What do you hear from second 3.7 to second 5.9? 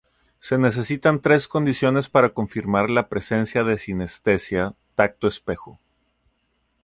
sinestesia tacto-espejo.